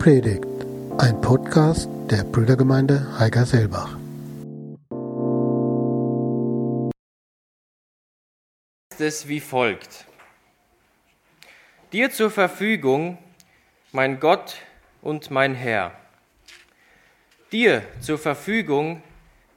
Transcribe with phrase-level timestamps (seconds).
[0.00, 0.46] Predigt,
[0.96, 3.98] ein Podcast der Brüdergemeinde Heiger-Selbach.
[8.98, 10.06] es wie folgt.
[11.92, 13.18] Dir zur Verfügung,
[13.92, 14.56] mein Gott
[15.02, 15.92] und mein Herr.
[17.52, 19.02] Dir zur Verfügung,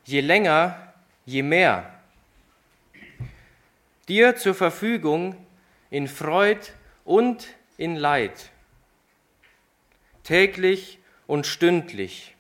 [0.04, 0.93] je länger,
[1.25, 1.89] je mehr.
[4.10, 5.37] Dir zur Verfügung
[5.89, 6.60] in Freud
[7.05, 7.47] und
[7.78, 8.53] in Leid
[10.23, 12.36] täglich und stündlich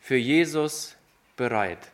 [0.00, 0.96] für Jesus
[1.36, 1.92] bereit.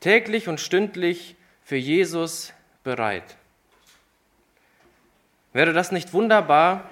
[0.00, 2.52] Täglich und stündlich für Jesus
[2.84, 3.36] bereit.
[5.52, 6.88] Wäre das nicht wunderbar,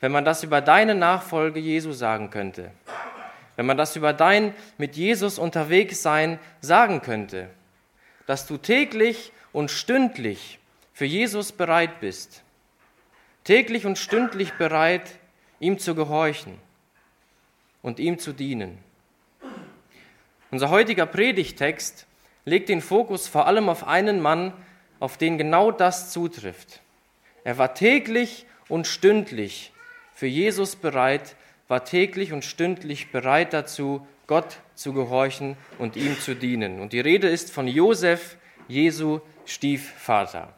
[0.00, 2.70] wenn man das über deine Nachfolge Jesu sagen könnte?
[3.56, 7.50] Wenn man das über dein mit Jesus unterwegs sein sagen könnte?
[8.26, 10.60] Dass du täglich und stündlich
[10.92, 12.42] für Jesus bereit bist.
[13.42, 15.18] Täglich und stündlich bereit,
[15.60, 16.58] ihm zu gehorchen
[17.82, 18.78] und ihm zu dienen.
[20.50, 22.06] Unser heutiger Predigtext
[22.44, 24.52] legt den Fokus vor allem auf einen Mann,
[25.00, 26.80] auf den genau das zutrifft.
[27.44, 29.72] Er war täglich und stündlich
[30.14, 31.36] für Jesus bereit,
[31.68, 36.80] war täglich und stündlich bereit dazu, Gott zu gehorchen und ihm zu dienen.
[36.80, 38.36] Und die Rede ist von Josef,
[38.68, 40.54] Jesu Stiefvater.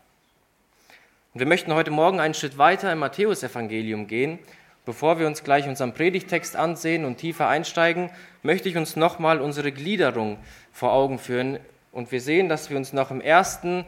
[1.33, 4.41] Und wir möchten heute Morgen einen Schritt weiter im Matthäusevangelium gehen
[4.85, 8.11] Bevor wir uns gleich unseren Predigtext ansehen und tiefer einsteigen,
[8.43, 10.39] möchte ich uns nochmal unsere Gliederung
[10.73, 11.59] vor Augen führen.
[11.93, 13.85] Und wir sehen, dass wir uns noch im ersten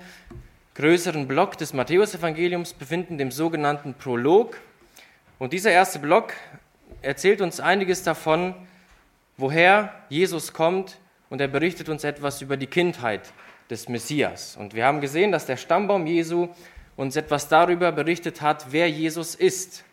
[0.74, 4.58] größeren Block des Matthäusevangeliums befinden, dem sogenannten Prolog.
[5.38, 6.34] Und dieser erste Block
[7.00, 8.54] erzählt uns einiges davon,
[9.36, 10.98] woher Jesus kommt
[11.30, 13.32] und er berichtet uns etwas über die Kindheit
[13.70, 14.56] des Messias.
[14.56, 16.48] Und wir haben gesehen, dass der Stammbaum Jesu
[16.96, 19.84] uns etwas darüber berichtet hat, wer Jesus ist.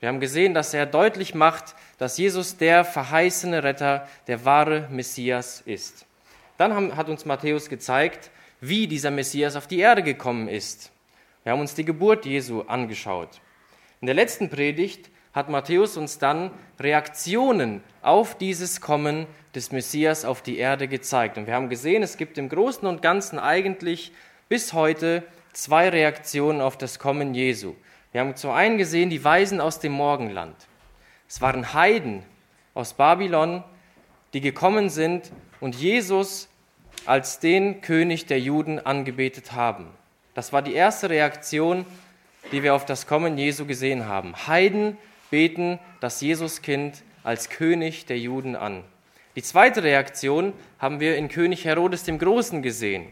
[0.00, 5.62] Wir haben gesehen, dass er deutlich macht, dass Jesus der verheißene Retter, der wahre Messias
[5.64, 6.04] ist.
[6.58, 8.30] Dann hat uns Matthäus gezeigt,
[8.60, 10.90] wie dieser Messias auf die Erde gekommen ist.
[11.44, 13.40] Wir haben uns die Geburt Jesu angeschaut.
[14.00, 20.42] In der letzten Predigt hat Matthäus uns dann Reaktionen auf dieses Kommen des Messias auf
[20.42, 21.38] die Erde gezeigt.
[21.38, 24.12] Und wir haben gesehen, es gibt im Großen und Ganzen eigentlich
[24.48, 27.74] bis heute zwei Reaktionen auf das Kommen Jesu.
[28.16, 30.56] Wir haben zum einen gesehen die Weisen aus dem Morgenland.
[31.28, 32.22] Es waren Heiden
[32.72, 33.62] aus Babylon,
[34.32, 36.48] die gekommen sind und Jesus
[37.04, 39.88] als den König der Juden angebetet haben.
[40.32, 41.84] Das war die erste Reaktion,
[42.52, 44.34] die wir auf das Kommen Jesu gesehen haben.
[44.46, 44.96] Heiden
[45.28, 48.82] beten das Jesuskind als König der Juden an.
[49.34, 53.08] Die zweite Reaktion haben wir in König Herodes dem Großen gesehen.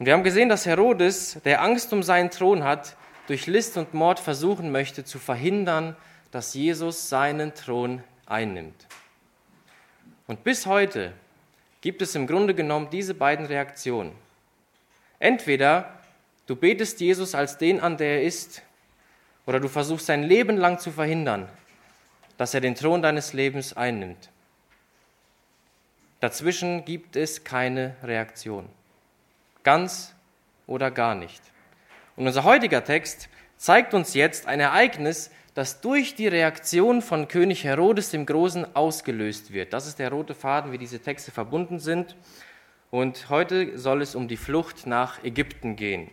[0.00, 2.96] Und wir haben gesehen, dass Herodes, der Angst um seinen Thron hat,
[3.26, 5.96] durch List und Mord versuchen möchte zu verhindern,
[6.30, 8.86] dass Jesus seinen Thron einnimmt.
[10.26, 11.12] Und bis heute
[11.80, 14.12] gibt es im Grunde genommen diese beiden Reaktionen.
[15.18, 16.00] Entweder
[16.46, 18.62] du betest Jesus als den an, der er ist,
[19.46, 21.48] oder du versuchst sein Leben lang zu verhindern,
[22.36, 24.30] dass er den Thron deines Lebens einnimmt.
[26.20, 28.68] Dazwischen gibt es keine Reaktion.
[29.62, 30.14] Ganz
[30.66, 31.42] oder gar nicht.
[32.16, 33.28] Und unser heutiger Text
[33.58, 39.52] zeigt uns jetzt ein Ereignis, das durch die Reaktion von König Herodes dem Großen ausgelöst
[39.52, 39.72] wird.
[39.72, 42.16] Das ist der rote Faden, wie diese Texte verbunden sind.
[42.90, 46.10] Und heute soll es um die Flucht nach Ägypten gehen.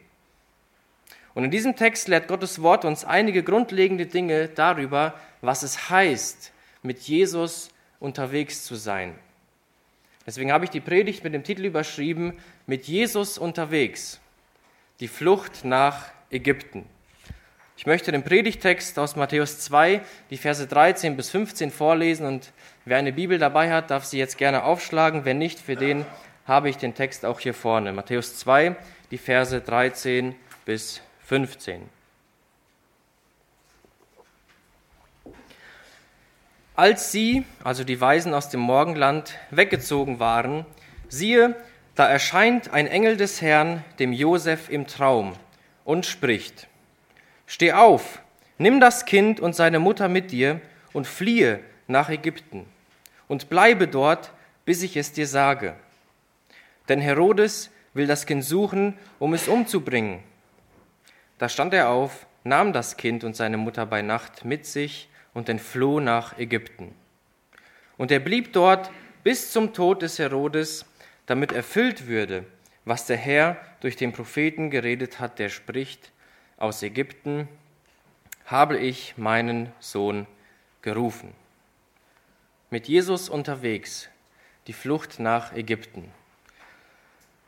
[1.33, 6.51] Und in diesem Text lehrt Gottes Wort uns einige grundlegende Dinge darüber, was es heißt,
[6.83, 9.15] mit Jesus unterwegs zu sein.
[10.25, 14.21] Deswegen habe ich die Predigt mit dem Titel überschrieben, mit Jesus unterwegs
[14.99, 16.85] die Flucht nach Ägypten.
[17.75, 22.51] Ich möchte den Predigtext aus Matthäus 2, die Verse 13 bis 15 vorlesen und
[22.85, 25.25] wer eine Bibel dabei hat, darf sie jetzt gerne aufschlagen.
[25.25, 26.06] Wenn nicht, für den
[26.45, 27.91] habe ich den Text auch hier vorne.
[27.91, 28.75] Matthäus 2,
[29.12, 30.35] die Verse 13
[30.65, 31.89] bis 15.
[36.75, 40.65] Als sie, also die Weisen aus dem Morgenland, weggezogen waren,
[41.07, 41.56] siehe,
[41.95, 45.34] da erscheint ein Engel des Herrn dem Josef im Traum
[45.86, 46.68] und spricht:
[47.45, 48.22] Steh auf,
[48.57, 50.62] nimm das Kind und seine Mutter mit dir
[50.92, 52.66] und fliehe nach Ägypten
[53.28, 54.31] und bleibe dort,
[54.66, 55.75] bis ich es dir sage.
[56.90, 60.19] Denn Herodes will das Kind suchen, um es umzubringen.
[61.38, 65.50] Da stand er auf, nahm das Kind und seine Mutter bei Nacht mit sich und
[65.50, 66.94] entfloh nach Ägypten.
[67.98, 68.92] Und er blieb dort
[69.24, 70.86] bis zum Tod des Herodes,
[71.25, 72.45] damit erfüllt würde,
[72.85, 76.11] was der Herr durch den Propheten geredet hat, der spricht,
[76.57, 77.47] aus Ägypten
[78.45, 80.27] habe ich meinen Sohn
[80.81, 81.33] gerufen.
[82.69, 84.09] Mit Jesus unterwegs,
[84.67, 86.11] die Flucht nach Ägypten.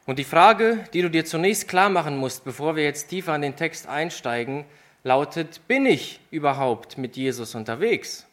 [0.05, 3.41] Und die Frage, die du dir zunächst klar machen musst, bevor wir jetzt tiefer in
[3.41, 4.65] den Text einsteigen,
[5.03, 8.25] lautet, bin ich überhaupt mit Jesus unterwegs?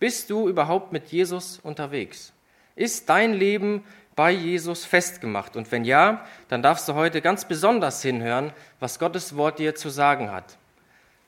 [0.00, 2.32] Bist du überhaupt mit Jesus unterwegs?
[2.78, 3.84] Ist dein Leben
[4.14, 5.56] bei Jesus festgemacht?
[5.56, 9.90] Und wenn ja, dann darfst du heute ganz besonders hinhören, was Gottes Wort dir zu
[9.90, 10.58] sagen hat.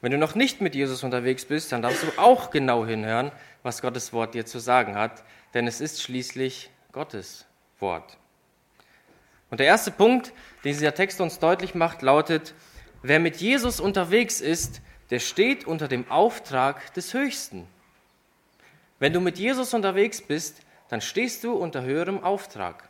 [0.00, 3.32] Wenn du noch nicht mit Jesus unterwegs bist, dann darfst du auch genau hinhören,
[3.64, 7.46] was Gottes Wort dir zu sagen hat, denn es ist schließlich Gottes
[7.80, 8.16] Wort.
[9.50, 10.32] Und der erste Punkt,
[10.64, 12.54] den dieser Text uns deutlich macht, lautet,
[13.02, 17.66] wer mit Jesus unterwegs ist, der steht unter dem Auftrag des Höchsten.
[19.00, 22.88] Wenn du mit Jesus unterwegs bist, dann stehst du unter höherem Auftrag.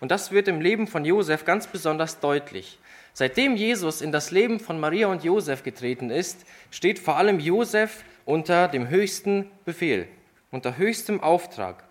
[0.00, 2.78] Und das wird im Leben von Josef ganz besonders deutlich.
[3.12, 8.04] Seitdem Jesus in das Leben von Maria und Josef getreten ist, steht vor allem Josef
[8.24, 10.06] unter dem höchsten Befehl,
[10.52, 11.84] unter höchstem Auftrag.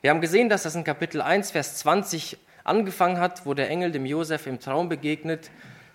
[0.00, 3.92] Wir haben gesehen, dass das in Kapitel 1, Vers 20 angefangen hat, wo der Engel
[3.92, 5.50] dem Josef im Traum begegnet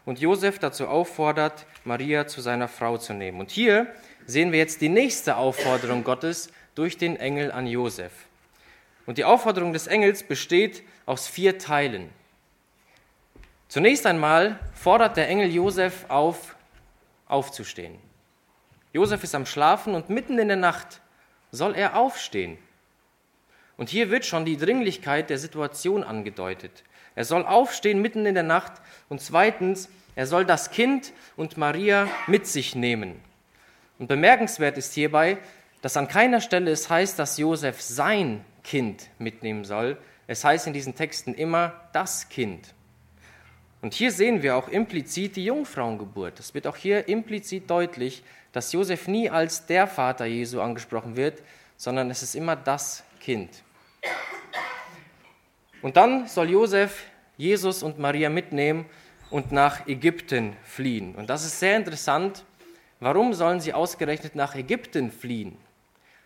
[0.05, 3.39] und Josef dazu auffordert, Maria zu seiner Frau zu nehmen.
[3.39, 3.87] Und hier
[4.27, 8.26] sehen wir jetzt die nächste Aufforderung Gottes durch den Engel an Josef.
[9.07, 12.11] Und die Aufforderung des Engels besteht aus vier Teilen.
[13.69, 16.55] Zunächst einmal fordert der Engel Josef auf,
[17.27, 17.97] aufzustehen.
[18.93, 21.01] Josef ist am Schlafen und mitten in der Nacht
[21.51, 22.57] soll er aufstehen.
[23.77, 26.83] Und hier wird schon die Dringlichkeit der Situation angedeutet.
[27.15, 28.73] Er soll aufstehen mitten in der Nacht
[29.07, 33.21] und zweitens, er soll das Kind und Maria mit sich nehmen.
[33.99, 35.37] Und bemerkenswert ist hierbei,
[35.81, 39.97] dass an keiner Stelle es heißt, dass Josef sein Kind mitnehmen soll.
[40.27, 42.73] Es heißt in diesen Texten immer das Kind.
[43.81, 46.37] Und hier sehen wir auch implizit die Jungfrauengeburt.
[46.41, 51.41] Es wird auch hier implizit deutlich, dass Josef nie als der Vater Jesu angesprochen wird,
[51.77, 53.49] sondern es ist immer das Kind.
[55.81, 57.05] Und dann soll Josef
[57.37, 58.85] Jesus und Maria mitnehmen
[59.29, 61.15] und nach Ägypten fliehen.
[61.15, 62.43] Und das ist sehr interessant.
[62.99, 65.57] Warum sollen sie ausgerechnet nach Ägypten fliehen?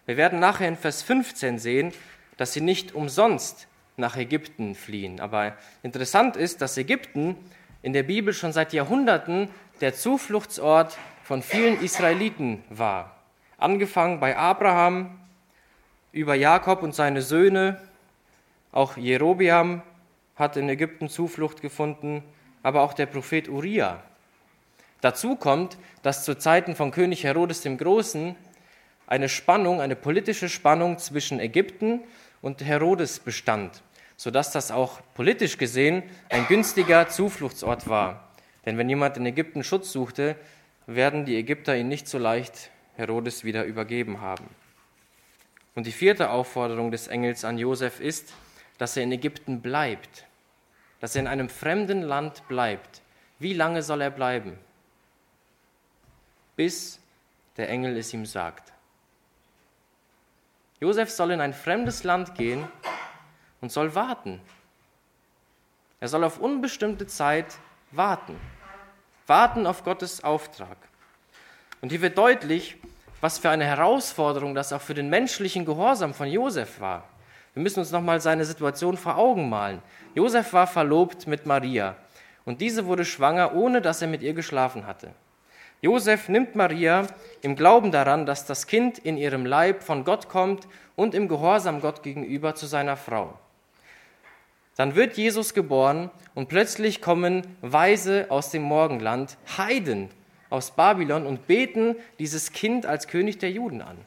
[0.08, 1.94] Wir werden nachher in Vers 15 sehen,
[2.42, 3.68] dass sie nicht umsonst
[3.98, 5.20] nach Ägypten fliehen.
[5.20, 7.36] Aber interessant ist, dass Ägypten
[7.84, 9.48] in der Bibel schon seit Jahrhunderten
[9.80, 13.16] der Zufluchtsort von vielen Israeliten war.
[13.60, 15.20] Angefangen bei Abraham,
[16.14, 17.80] über Jakob und seine Söhne,
[18.72, 19.84] auch Jerobiam
[20.36, 22.24] hat in Ägypten Zuflucht gefunden,
[22.64, 24.02] aber auch der Prophet Uriah.
[25.02, 28.36] Dazu kommt, dass zu Zeiten von König Herodes dem Großen
[29.06, 32.00] eine Spannung, eine politische Spannung zwischen Ägypten
[32.42, 33.82] und Herodes bestand,
[34.18, 38.28] sodass das auch politisch gesehen ein günstiger Zufluchtsort war.
[38.66, 40.36] Denn wenn jemand in Ägypten Schutz suchte,
[40.88, 44.46] werden die Ägypter ihn nicht so leicht Herodes wieder übergeben haben.
[45.76, 48.34] Und die vierte Aufforderung des Engels an Josef ist,
[48.78, 50.26] dass er in Ägypten bleibt,
[51.00, 53.02] dass er in einem fremden Land bleibt.
[53.40, 54.58] Wie lange soll er bleiben?
[56.56, 57.00] Bis
[57.58, 58.71] der Engel es ihm sagt.
[60.82, 62.68] Josef soll in ein fremdes Land gehen
[63.62, 64.42] und soll warten.
[66.00, 67.46] Er soll auf unbestimmte Zeit
[67.92, 68.36] warten.
[69.28, 70.78] Warten auf Gottes Auftrag.
[71.82, 72.78] Und hier wird deutlich,
[73.22, 77.08] was für eine Herausforderung das auch für den menschlichen Gehorsam von Josef war.
[77.54, 79.84] Wir müssen uns nochmal seine Situation vor Augen malen.
[80.16, 81.96] Josef war verlobt mit Maria
[82.44, 85.12] und diese wurde schwanger, ohne dass er mit ihr geschlafen hatte.
[85.84, 87.08] Josef nimmt Maria
[87.42, 91.82] im Glauben daran, dass das Kind in ihrem Leib von Gott kommt und im Gehorsam
[91.82, 93.34] Gott gegenüber zu seiner Frau.
[94.76, 100.10] Dann wird Jesus geboren und plötzlich kommen Weise aus dem Morgenland, Heiden
[100.52, 103.98] aus Babylon und beten dieses Kind als König der Juden an.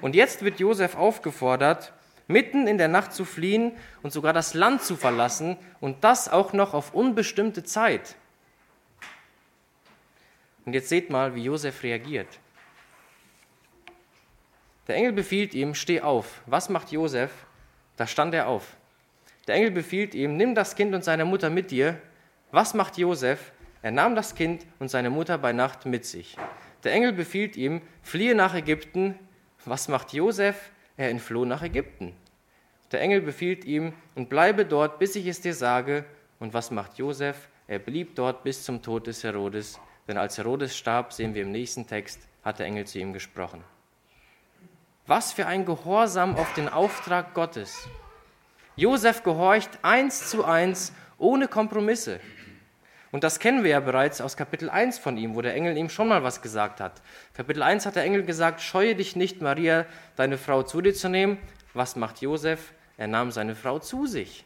[0.00, 1.92] Und jetzt wird Josef aufgefordert,
[2.26, 3.72] mitten in der Nacht zu fliehen
[4.02, 8.16] und sogar das Land zu verlassen und das auch noch auf unbestimmte Zeit.
[10.64, 12.38] Und jetzt seht mal, wie Josef reagiert.
[14.88, 16.42] Der Engel befiehlt ihm, steh auf.
[16.46, 17.30] Was macht Josef?
[17.96, 18.76] Da stand er auf.
[19.46, 22.00] Der Engel befiehlt ihm, nimm das Kind und seine Mutter mit dir.
[22.50, 23.52] Was macht Josef?
[23.82, 26.36] Er nahm das Kind und seine Mutter bei Nacht mit sich.
[26.84, 29.18] Der Engel befiehlt ihm, fliehe nach Ägypten.
[29.64, 30.70] Was macht Josef?
[30.96, 32.12] Er entfloh nach Ägypten.
[32.92, 36.04] Der Engel befiehlt ihm, und bleibe dort, bis ich es dir sage.
[36.38, 37.48] Und was macht Josef?
[37.66, 39.80] Er blieb dort bis zum Tod des Herodes.
[40.12, 43.64] Denn als Herodes starb, sehen wir im nächsten Text, hat der Engel zu ihm gesprochen.
[45.06, 47.88] Was für ein Gehorsam auf den Auftrag Gottes.
[48.76, 52.20] Josef gehorcht eins zu eins, ohne Kompromisse.
[53.10, 55.88] Und das kennen wir ja bereits aus Kapitel 1 von ihm, wo der Engel ihm
[55.88, 57.00] schon mal was gesagt hat.
[57.32, 61.08] Kapitel 1 hat der Engel gesagt, scheue dich nicht, Maria, deine Frau zu dir zu
[61.08, 61.38] nehmen.
[61.72, 62.74] Was macht Josef?
[62.98, 64.44] Er nahm seine Frau zu sich.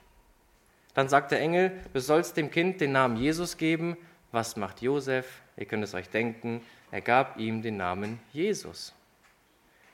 [0.94, 3.96] Dann sagt der Engel, du sollst dem Kind den Namen Jesus geben.
[4.30, 5.42] Was macht Josef?
[5.56, 6.60] Ihr könnt es euch denken,
[6.90, 8.94] er gab ihm den Namen Jesus.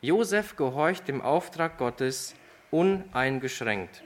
[0.00, 2.34] Josef gehorcht dem Auftrag Gottes
[2.70, 4.02] uneingeschränkt.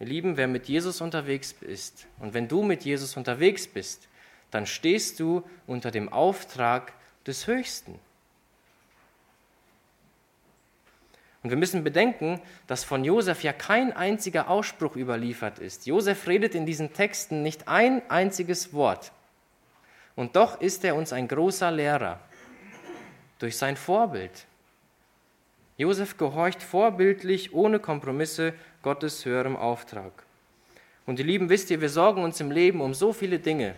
[0.00, 4.08] Ihr Lieben, wer mit Jesus unterwegs ist und wenn du mit Jesus unterwegs bist,
[4.50, 6.92] dann stehst du unter dem Auftrag
[7.26, 7.98] des Höchsten.
[11.42, 15.86] Und wir müssen bedenken, dass von Josef ja kein einziger Ausspruch überliefert ist.
[15.86, 19.12] Josef redet in diesen Texten nicht ein einziges Wort.
[20.18, 22.18] Und doch ist er uns ein großer Lehrer
[23.38, 24.46] durch sein Vorbild.
[25.76, 30.10] Josef gehorcht vorbildlich, ohne Kompromisse, Gottes höherem Auftrag.
[31.06, 33.76] Und ihr Lieben, wisst ihr, wir sorgen uns im Leben um so viele Dinge,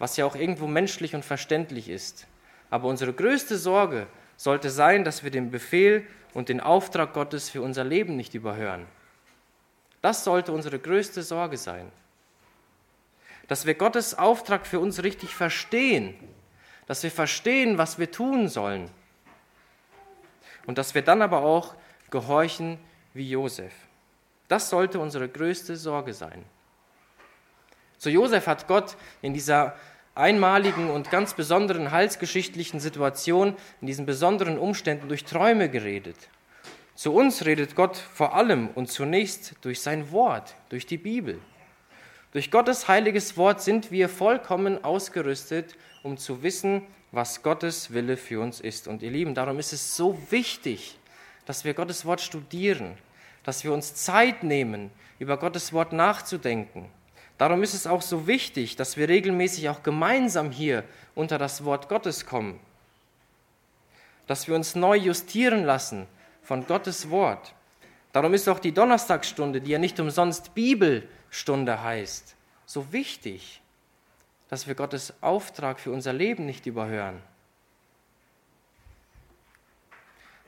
[0.00, 2.26] was ja auch irgendwo menschlich und verständlich ist.
[2.68, 6.04] Aber unsere größte Sorge sollte sein, dass wir den Befehl
[6.34, 8.84] und den Auftrag Gottes für unser Leben nicht überhören.
[10.00, 11.92] Das sollte unsere größte Sorge sein
[13.52, 16.14] dass wir Gottes Auftrag für uns richtig verstehen,
[16.86, 18.88] dass wir verstehen, was wir tun sollen
[20.64, 21.74] und dass wir dann aber auch
[22.08, 22.78] gehorchen
[23.12, 23.74] wie Josef.
[24.48, 26.46] Das sollte unsere größte Sorge sein.
[27.98, 29.76] Zu Josef hat Gott in dieser
[30.14, 36.16] einmaligen und ganz besonderen heilsgeschichtlichen Situation, in diesen besonderen Umständen durch Träume geredet.
[36.94, 41.38] Zu uns redet Gott vor allem und zunächst durch sein Wort, durch die Bibel.
[42.32, 48.40] Durch Gottes heiliges Wort sind wir vollkommen ausgerüstet, um zu wissen, was Gottes Wille für
[48.40, 48.88] uns ist.
[48.88, 50.98] Und ihr Lieben, darum ist es so wichtig,
[51.44, 52.96] dass wir Gottes Wort studieren,
[53.44, 56.86] dass wir uns Zeit nehmen, über Gottes Wort nachzudenken.
[57.36, 60.84] Darum ist es auch so wichtig, dass wir regelmäßig auch gemeinsam hier
[61.14, 62.58] unter das Wort Gottes kommen,
[64.26, 66.06] dass wir uns neu justieren lassen
[66.42, 67.52] von Gottes Wort.
[68.12, 72.36] Darum ist auch die Donnerstagsstunde, die ja nicht umsonst Bibel Stunde heißt.
[72.66, 73.62] So wichtig,
[74.48, 77.20] dass wir Gottes Auftrag für unser Leben nicht überhören.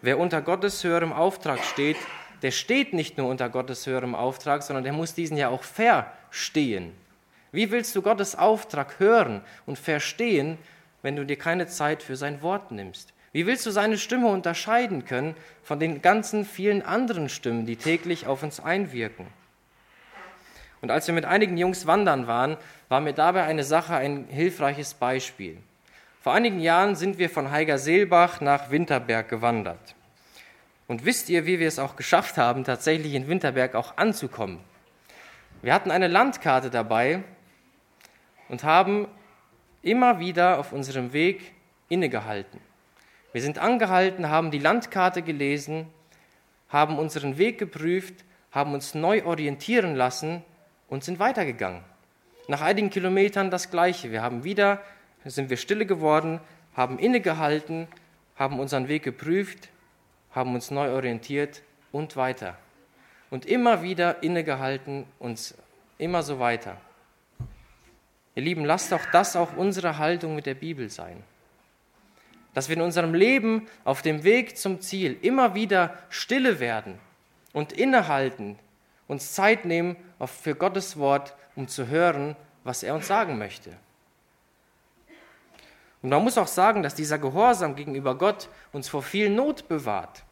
[0.03, 1.97] Wer unter Gottes höherem Auftrag steht,
[2.43, 6.93] der steht nicht nur unter Gottes höherem Auftrag, sondern der muss diesen ja auch verstehen.
[7.50, 10.59] Wie willst du Gottes Auftrag hören und verstehen,
[11.00, 13.14] wenn du dir keine Zeit für sein Wort nimmst?
[13.33, 18.26] Wie willst du seine Stimme unterscheiden können von den ganzen vielen anderen Stimmen, die täglich
[18.26, 19.26] auf uns einwirken?
[20.85, 22.59] Und als wir mit einigen Jungs wandern waren,
[22.91, 25.57] war mir dabei eine Sache ein hilfreiches Beispiel.
[26.21, 29.95] Vor einigen Jahren sind wir von Heigerseelbach nach Winterberg gewandert.
[30.87, 34.61] Und wisst ihr, wie wir es auch geschafft haben, tatsächlich in Winterberg auch anzukommen?
[35.62, 37.23] Wir hatten eine Landkarte dabei
[38.50, 39.09] und haben
[39.81, 41.53] immer wieder auf unserem Weg
[41.88, 42.61] innegehalten.
[43.33, 45.87] Wir sind angehalten, haben die Landkarte gelesen,
[46.69, 50.45] haben unseren Weg geprüft, haben uns neu orientieren lassen
[50.88, 51.83] und sind weitergegangen.
[52.47, 54.12] Nach einigen Kilometern das Gleiche.
[54.12, 54.83] Wir haben wieder,
[55.25, 56.41] sind wir stille geworden,
[56.75, 57.88] haben innegehalten,
[58.37, 59.69] haben unseren Weg geprüft,
[60.33, 61.62] haben uns neu orientiert
[61.93, 62.59] und weiter.
[63.31, 65.55] Und immer wieder innegehalten, uns
[65.99, 66.76] immer so weiter.
[68.35, 71.23] Ihr Lieben, lasst doch das auch unsere Haltung mit der Bibel sein.
[72.53, 76.99] Dass wir in unserem Leben auf dem Weg zum Ziel immer wieder stille werden
[77.53, 78.59] und innehalten,
[79.07, 79.97] uns Zeit nehmen
[80.31, 83.76] für Gottes Wort, um zu hören, was er uns sagen möchte.
[86.02, 90.25] Und man muss auch sagen, dass dieser Gehorsam gegenüber Gott uns vor viel Not bewahrt.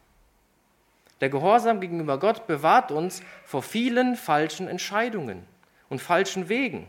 [1.19, 5.47] Der Gehorsam gegenüber Gott bewahrt uns vor vielen falschen Entscheidungen
[5.89, 6.87] und falschen Wegen.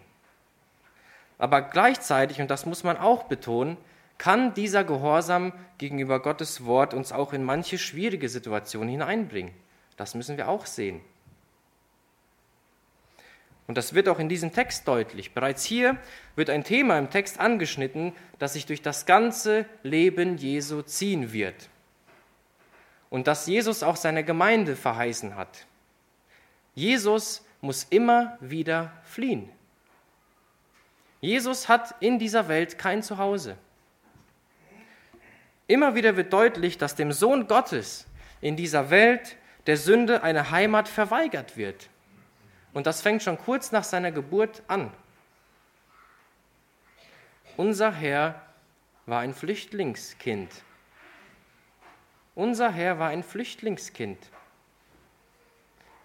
[1.39, 3.77] Aber gleichzeitig, und das muss man auch betonen,
[4.19, 9.55] kann dieser Gehorsam gegenüber Gottes Wort uns auch in manche schwierige Situationen hineinbringen.
[9.97, 11.01] Das müssen wir auch sehen.
[13.67, 15.33] Und das wird auch in diesem Text deutlich.
[15.33, 15.97] Bereits hier
[16.37, 21.71] wird ein Thema im Text angeschnitten, das sich durch das ganze Leben Jesu ziehen wird.
[23.09, 25.67] Und das Jesus auch seiner Gemeinde verheißen hat.
[26.75, 29.49] Jesus muss immer wieder fliehen.
[31.21, 33.57] Jesus hat in dieser Welt kein Zuhause.
[35.67, 38.07] Immer wieder wird deutlich, dass dem Sohn Gottes
[38.43, 41.89] in dieser Welt der Sünde eine Heimat verweigert wird.
[42.75, 44.91] Und das fängt schon kurz nach seiner Geburt an.
[47.57, 48.43] Unser Herr
[49.07, 50.51] war ein Flüchtlingskind.
[52.35, 54.19] Unser Herr war ein Flüchtlingskind.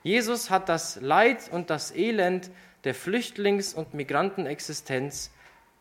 [0.03, 2.51] Jesus hat das Leid und das Elend
[2.83, 5.31] der Flüchtlings- und Migrantenexistenz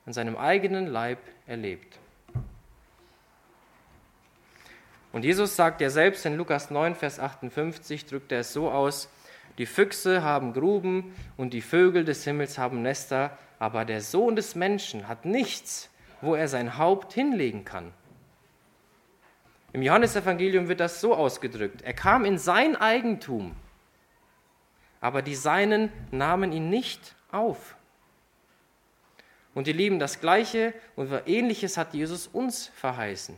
[0.06, 1.98] an seinem eigenen Leib erlebt.
[5.12, 9.08] Und Jesus sagt ja selbst in Lukas 9, Vers 58, drückt er es so aus,
[9.58, 14.54] die Füchse haben Gruben und die Vögel des Himmels haben Nester, aber der Sohn des
[14.54, 17.92] Menschen hat nichts, wo er sein Haupt hinlegen kann.
[19.72, 21.82] Im Johannesevangelium wird das so ausgedrückt.
[21.82, 23.54] Er kam in sein Eigentum,
[25.00, 27.76] aber die Seinen nahmen ihn nicht auf.
[29.54, 33.36] Und ihr Lieben, das Gleiche und Ähnliches hat Jesus uns verheißen.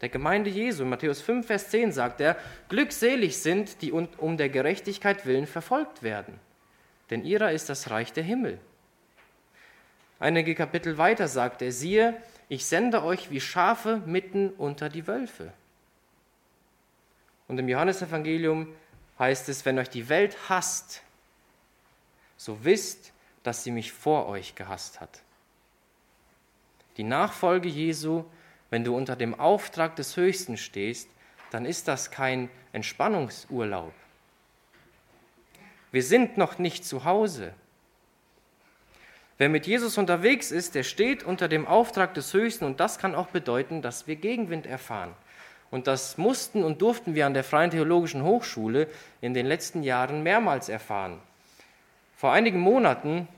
[0.00, 2.36] Der Gemeinde Jesu, in Matthäus 5, Vers 10 sagt er,
[2.68, 6.38] glückselig sind, die um der Gerechtigkeit willen verfolgt werden,
[7.10, 8.58] denn ihrer ist das Reich der Himmel.
[10.18, 12.16] Einige Kapitel weiter sagt er, siehe,
[12.48, 15.52] ich sende euch wie Schafe mitten unter die Wölfe.
[17.48, 18.68] Und im Johannesevangelium
[19.18, 21.02] heißt es, wenn euch die Welt hasst,
[22.36, 25.20] so wisst, dass sie mich vor euch gehasst hat.
[26.96, 28.24] Die Nachfolge Jesu
[28.70, 31.08] wenn du unter dem Auftrag des Höchsten stehst,
[31.50, 33.92] dann ist das kein Entspannungsurlaub.
[35.92, 37.52] Wir sind noch nicht zu Hause.
[39.38, 43.14] Wer mit Jesus unterwegs ist, der steht unter dem Auftrag des Höchsten und das kann
[43.14, 45.14] auch bedeuten, dass wir Gegenwind erfahren.
[45.70, 48.86] Und das mussten und durften wir an der Freien Theologischen Hochschule
[49.20, 51.20] in den letzten Jahren mehrmals erfahren.
[52.16, 53.28] Vor einigen Monaten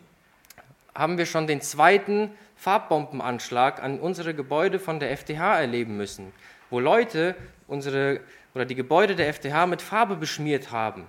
[0.95, 6.33] haben wir schon den zweiten Farbbombenanschlag an unsere Gebäude von der FTH erleben müssen,
[6.71, 7.35] wo Leute
[7.67, 8.21] unsere
[8.55, 11.09] oder die Gebäude der FTH mit Farbe beschmiert haben,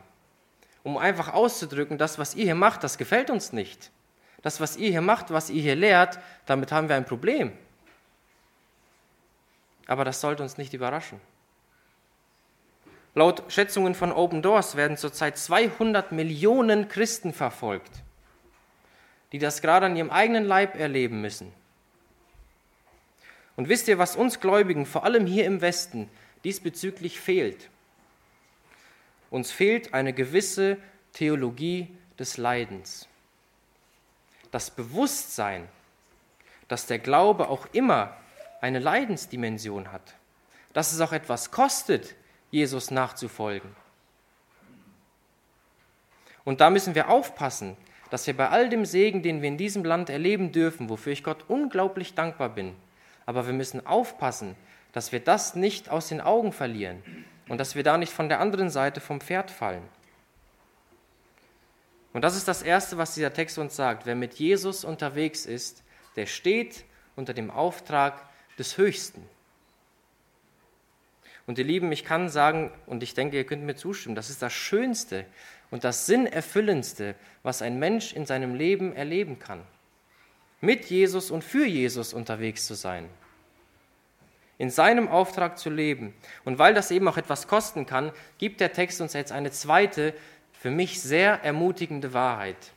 [0.81, 3.91] um einfach auszudrücken, das, was ihr hier macht, das gefällt uns nicht.
[4.41, 6.17] Das, was ihr hier macht, was ihr hier lehrt,
[6.47, 7.51] damit haben wir ein Problem.
[9.85, 11.21] Aber das sollte uns nicht überraschen.
[13.13, 18.02] Laut Schätzungen von Open Doors werden zurzeit 200 Millionen Christen verfolgt
[19.33, 21.51] die das gerade an ihrem eigenen Leib erleben müssen.
[23.55, 26.09] Und wisst ihr, was uns Gläubigen, vor allem hier im Westen,
[26.43, 27.69] diesbezüglich fehlt?
[29.31, 30.77] Uns fehlt eine gewisse
[31.13, 33.07] Theologie des Leidens.
[34.51, 35.67] Das Bewusstsein,
[36.67, 38.15] dass der Glaube auch immer
[38.61, 40.13] eine Leidensdimension hat,
[40.73, 42.15] dass es auch etwas kostet,
[42.51, 43.75] Jesus nachzufolgen.
[46.43, 47.77] Und da müssen wir aufpassen,
[48.13, 51.23] dass wir bei all dem Segen, den wir in diesem Land erleben dürfen, wofür ich
[51.23, 52.75] Gott unglaublich dankbar bin,
[53.25, 54.55] aber wir müssen aufpassen,
[54.91, 57.01] dass wir das nicht aus den Augen verlieren
[57.49, 59.81] und dass wir da nicht von der anderen Seite vom Pferd fallen.
[62.13, 64.05] Und das ist das Erste, was dieser Text uns sagt.
[64.05, 65.81] Wer mit Jesus unterwegs ist,
[66.15, 69.27] der steht unter dem Auftrag des Höchsten.
[71.47, 74.43] Und ihr Lieben, ich kann sagen, und ich denke, ihr könnt mir zustimmen, das ist
[74.43, 75.25] das Schönste,
[75.73, 79.63] und das Sinnerfüllendste, was ein Mensch in seinem Leben erleben kann.
[80.61, 83.09] Mit Jesus und für Jesus unterwegs zu sein.
[84.59, 86.13] In seinem Auftrag zu leben.
[86.45, 90.13] Und weil das eben auch etwas kosten kann, gibt der Text uns jetzt eine zweite,
[90.51, 92.71] für mich sehr ermutigende Wahrheit.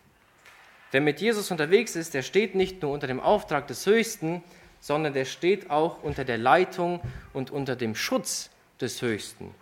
[0.90, 4.42] Wer mit Jesus unterwegs ist, der steht nicht nur unter dem Auftrag des Höchsten,
[4.80, 7.02] sondern der steht auch unter der Leitung
[7.34, 8.48] und unter dem Schutz
[8.80, 9.54] des Höchsten.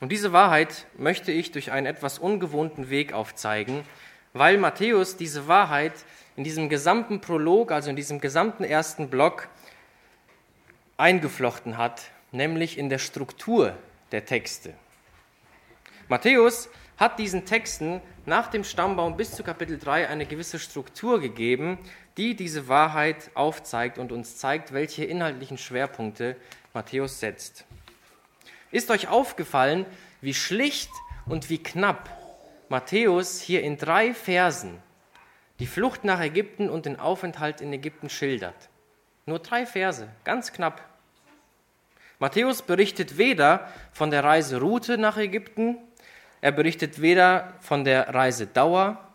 [0.00, 3.82] Und diese Wahrheit möchte ich durch einen etwas ungewohnten Weg aufzeigen,
[4.34, 5.94] weil Matthäus diese Wahrheit
[6.36, 9.48] in diesem gesamten Prolog, also in diesem gesamten ersten Block,
[10.98, 13.74] eingeflochten hat, nämlich in der Struktur
[14.12, 14.74] der Texte.
[16.08, 21.78] Matthäus hat diesen Texten nach dem Stammbaum bis zu Kapitel 3 eine gewisse Struktur gegeben,
[22.16, 26.36] die diese Wahrheit aufzeigt und uns zeigt, welche inhaltlichen Schwerpunkte
[26.72, 27.66] Matthäus setzt.
[28.70, 29.86] Ist euch aufgefallen,
[30.20, 30.90] wie schlicht
[31.26, 32.10] und wie knapp
[32.68, 34.82] Matthäus hier in drei Versen
[35.58, 38.68] die Flucht nach Ägypten und den Aufenthalt in Ägypten schildert?
[39.24, 40.82] Nur drei Verse, ganz knapp.
[42.18, 45.78] Matthäus berichtet weder von der Reiseroute nach Ägypten,
[46.40, 49.06] er berichtet weder von der Reisedauer,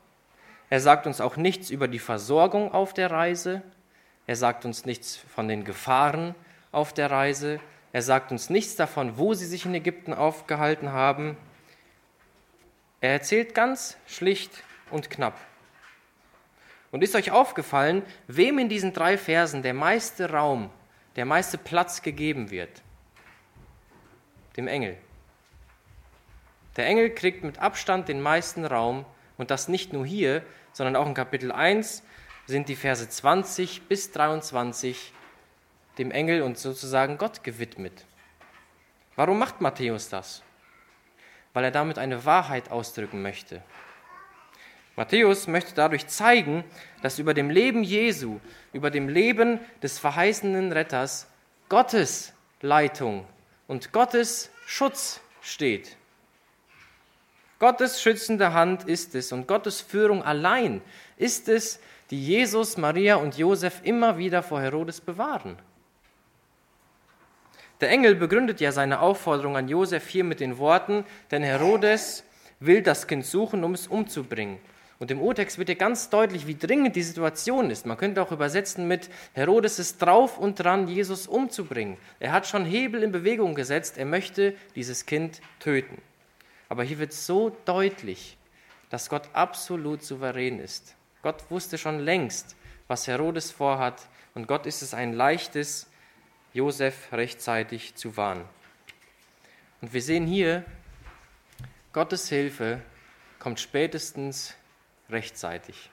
[0.69, 3.61] er sagt uns auch nichts über die Versorgung auf der Reise,
[4.27, 6.35] er sagt uns nichts von den Gefahren
[6.71, 7.59] auf der Reise,
[7.93, 11.37] er sagt uns nichts davon, wo sie sich in Ägypten aufgehalten haben.
[13.01, 15.37] Er erzählt ganz schlicht und knapp.
[16.91, 20.69] Und ist euch aufgefallen, wem in diesen drei Versen der meiste Raum,
[21.15, 22.81] der meiste Platz gegeben wird?
[24.57, 24.97] Dem Engel.
[26.77, 29.05] Der Engel kriegt mit Abstand den meisten Raum
[29.37, 32.03] und das nicht nur hier, sondern auch in Kapitel 1
[32.45, 35.13] sind die Verse 20 bis 23
[36.01, 38.05] dem Engel und sozusagen Gott gewidmet.
[39.15, 40.43] Warum macht Matthäus das?
[41.53, 43.61] weil er damit eine Wahrheit ausdrücken möchte.
[44.95, 46.63] Matthäus möchte dadurch zeigen,
[47.01, 48.39] dass über dem Leben Jesu,
[48.73, 51.27] über dem Leben des verheißenen Retters
[51.69, 53.25] Gottes Leitung
[53.67, 55.95] und Gottes Schutz steht.
[57.59, 60.81] Gottes schützende Hand ist es und Gottes Führung allein
[61.17, 65.57] ist es, die Jesus, Maria und Josef immer wieder vor Herodes bewahren.
[67.81, 72.23] Der Engel begründet ja seine Aufforderung an Josef hier mit den Worten, denn Herodes
[72.59, 74.59] will das Kind suchen, um es umzubringen.
[74.99, 77.87] Und im Urtext wird ja ganz deutlich, wie dringend die Situation ist.
[77.87, 81.97] Man könnte auch übersetzen mit, Herodes ist drauf und dran, Jesus umzubringen.
[82.19, 85.99] Er hat schon Hebel in Bewegung gesetzt, er möchte dieses Kind töten.
[86.69, 88.37] Aber hier wird so deutlich,
[88.91, 90.95] dass Gott absolut souverän ist.
[91.23, 92.55] Gott wusste schon längst,
[92.87, 95.90] was Herodes vorhat, und Gott ist es ein leichtes,
[96.53, 98.45] Josef rechtzeitig zu warnen.
[99.81, 100.65] Und wir sehen hier,
[101.93, 102.81] Gottes Hilfe
[103.39, 104.55] kommt spätestens
[105.09, 105.89] rechtzeitig.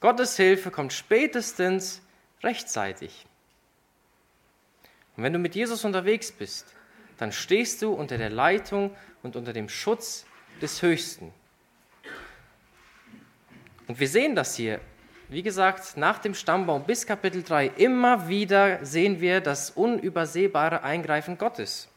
[0.00, 2.02] Gottes Hilfe kommt spätestens
[2.42, 3.26] rechtzeitig.
[5.16, 6.74] Und wenn du mit Jesus unterwegs bist,
[7.18, 10.26] dann stehst du unter der Leitung und unter dem Schutz
[10.60, 11.32] des Höchsten.
[13.86, 14.80] Und wir sehen das hier,
[15.32, 21.38] wie gesagt, nach dem Stammbaum bis Kapitel 3 immer wieder sehen wir das unübersehbare Eingreifen
[21.38, 21.88] Gottes.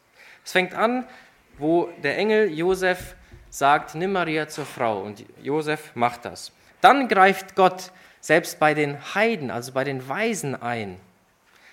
[0.42, 1.04] Es fängt an,
[1.58, 3.14] wo der Engel Josef
[3.50, 5.02] sagt, nimm Maria zur Frau.
[5.02, 6.50] Und Josef macht das.
[6.80, 10.96] Dann greift Gott selbst bei den Heiden, also bei den Weisen ein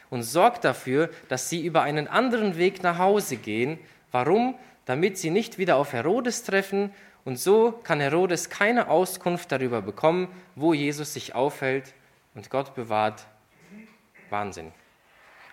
[0.09, 3.79] und sorgt dafür, dass sie über einen anderen Weg nach Hause gehen.
[4.11, 4.55] Warum?
[4.85, 6.91] Damit sie nicht wieder auf Herodes treffen
[7.25, 11.93] und so kann Herodes keine Auskunft darüber bekommen, wo Jesus sich aufhält
[12.35, 13.25] und Gott bewahrt.
[14.29, 14.71] Wahnsinn.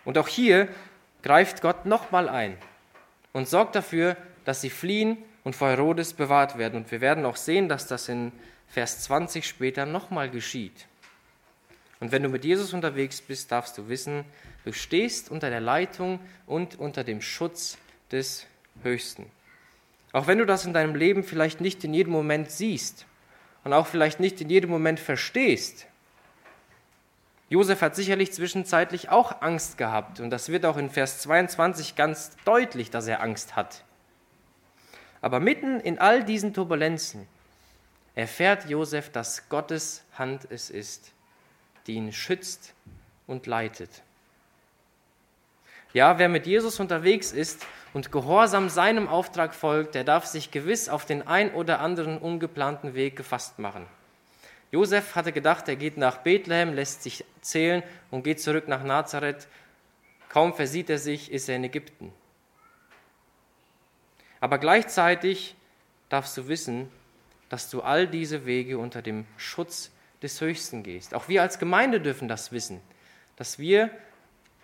[0.05, 0.69] Und auch hier
[1.23, 2.57] greift Gott nochmal ein
[3.33, 6.77] und sorgt dafür, dass sie fliehen und vor Herodes bewahrt werden.
[6.77, 8.33] Und wir werden auch sehen, dass das in
[8.69, 10.87] Vers 20 später nochmal geschieht.
[12.01, 14.25] Und wenn du mit Jesus unterwegs bist, darfst du wissen,
[14.65, 17.77] du stehst unter der Leitung und unter dem Schutz
[18.11, 18.47] des
[18.83, 19.31] Höchsten.
[20.12, 23.07] Auch wenn du das in deinem Leben vielleicht nicht in jedem Moment siehst
[23.64, 25.87] und auch vielleicht nicht in jedem Moment verstehst.
[27.49, 32.37] Josef hat sicherlich zwischenzeitlich auch Angst gehabt und das wird auch in Vers 22 ganz
[32.44, 33.85] deutlich, dass er Angst hat.
[35.20, 37.27] Aber mitten in all diesen Turbulenzen
[38.14, 41.12] erfährt Josef, dass Gottes Hand es ist,
[41.87, 42.75] die ihn schützt
[43.27, 44.03] und leitet.
[45.92, 50.88] Ja, wer mit Jesus unterwegs ist und gehorsam seinem Auftrag folgt, der darf sich gewiss
[50.88, 53.87] auf den ein oder anderen ungeplanten Weg gefasst machen.
[54.70, 59.48] Josef hatte gedacht, er geht nach Bethlehem, lässt sich zählen und geht zurück nach Nazareth.
[60.29, 62.12] Kaum versieht er sich, ist er in Ägypten.
[64.38, 65.57] Aber gleichzeitig
[66.09, 66.88] darfst du wissen,
[67.48, 69.90] dass du all diese Wege unter dem Schutz
[70.22, 71.14] des Höchsten gehst.
[71.14, 72.81] Auch wir als Gemeinde dürfen das wissen,
[73.35, 73.90] dass wir,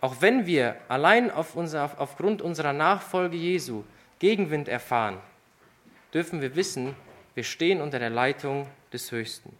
[0.00, 3.84] auch wenn wir allein auf unser, aufgrund unserer Nachfolge Jesu
[4.18, 5.18] Gegenwind erfahren,
[6.12, 6.94] dürfen wir wissen,
[7.34, 9.54] wir stehen unter der Leitung des Höchsten.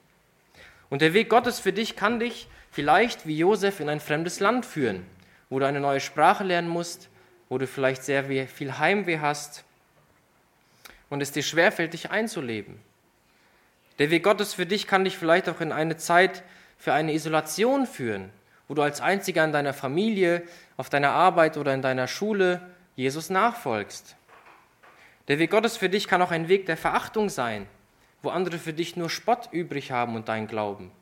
[0.89, 4.65] Und der Weg Gottes für dich kann dich vielleicht wie Josef in ein fremdes Land
[4.65, 5.05] führen,
[5.51, 7.09] wo du eine neue Sprache lernen musst,
[7.49, 9.65] wo du vielleicht sehr viel Heimweh hast,
[11.09, 12.81] und es dir schwerfällt, dich einzuleben.
[13.99, 16.43] Der Weg Gottes für dich kann dich vielleicht auch in eine Zeit
[16.79, 18.31] für eine Isolation führen,
[18.69, 20.43] wo du als Einziger in deiner Familie,
[20.77, 22.61] auf deiner Arbeit oder in deiner Schule
[22.97, 24.17] Jesus nachfolgst.
[25.29, 27.67] Der Weg Gottes für dich kann auch ein Weg der Verachtung sein,
[28.23, 30.93] wo andere für dich nur Spott übrig haben und dein Glauben.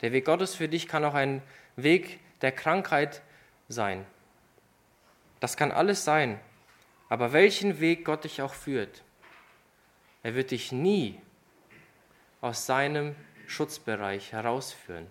[0.00, 1.42] Der Weg Gottes für dich kann auch ein
[1.76, 3.22] Weg der Krankheit
[3.68, 4.04] sein.
[5.40, 6.40] Das kann alles sein,
[7.08, 9.02] aber welchen Weg Gott dich auch führt,
[10.22, 11.20] er wird dich nie
[12.40, 13.14] aus seinem
[13.46, 15.06] Schutzbereich herausführen.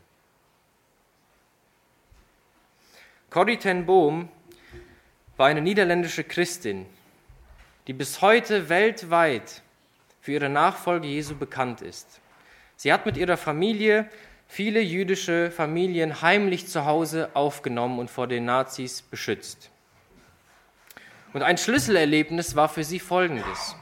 [3.36, 4.30] Corrie ten Boom
[5.36, 6.86] war eine niederländische Christin,
[7.86, 9.62] die bis heute weltweit
[10.22, 12.22] für ihre Nachfolge Jesu bekannt ist.
[12.78, 14.10] Sie hat mit ihrer Familie
[14.48, 19.70] viele jüdische Familien heimlich zu Hause aufgenommen und vor den Nazis beschützt.
[21.34, 23.76] Und ein Schlüsselerlebnis war für sie folgendes.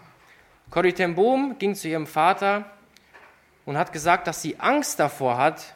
[0.71, 2.71] Corrie ten Boom ging zu ihrem Vater
[3.65, 5.75] und hat gesagt, dass sie Angst davor hat,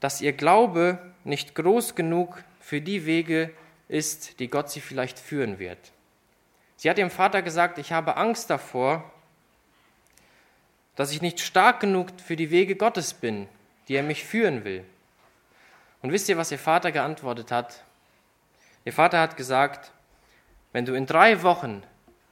[0.00, 3.52] dass ihr Glaube nicht groß genug für die Wege
[3.88, 5.92] ist, die Gott sie vielleicht führen wird.
[6.76, 9.10] Sie hat ihrem Vater gesagt, ich habe Angst davor,
[10.94, 13.48] dass ich nicht stark genug für die Wege Gottes bin,
[13.88, 14.84] die er mich führen will.
[16.02, 17.82] Und wisst ihr, was ihr Vater geantwortet hat?
[18.84, 19.92] Ihr Vater hat gesagt,
[20.72, 21.82] wenn du in drei Wochen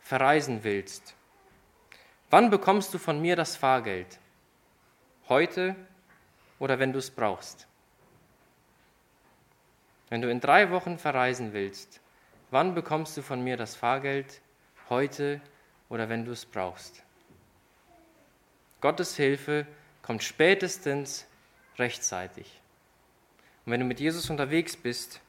[0.00, 1.14] verreisen willst,
[2.30, 4.18] wann bekommst du von mir das Fahrgeld?
[5.28, 5.74] Heute
[6.58, 7.66] oder wenn du es brauchst?
[10.14, 12.00] Wenn du in drei Wochen verreisen willst,
[12.52, 14.42] wann bekommst du von mir das Fahrgeld?
[14.88, 15.40] Heute
[15.88, 17.02] oder wenn du es brauchst?
[18.80, 19.66] Gottes Hilfe
[20.02, 21.26] kommt spätestens
[21.80, 22.60] rechtzeitig.
[23.66, 25.20] Und wenn du mit Jesus unterwegs bist,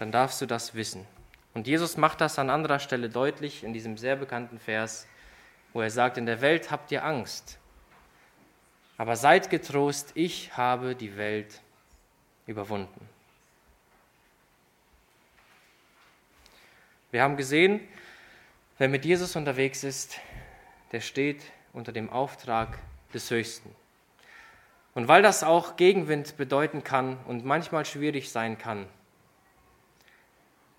[0.00, 1.06] dann darfst du das wissen.
[1.54, 5.06] Und Jesus macht das an anderer Stelle deutlich in diesem sehr bekannten Vers,
[5.72, 7.56] wo er sagt, in der Welt habt ihr Angst,
[8.98, 11.62] aber seid getrost, ich habe die Welt
[12.48, 13.11] überwunden.
[17.12, 17.80] Wir haben gesehen,
[18.78, 20.18] wer mit Jesus unterwegs ist,
[20.92, 21.42] der steht
[21.74, 22.78] unter dem Auftrag
[23.12, 23.68] des Höchsten.
[24.94, 28.86] Und weil das auch Gegenwind bedeuten kann und manchmal schwierig sein kann,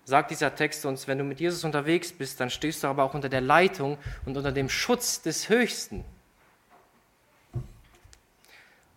[0.04, 3.14] sagt dieser Text uns, wenn du mit Jesus unterwegs bist, dann stehst du aber auch
[3.14, 6.04] unter der Leitung und unter dem Schutz des Höchsten.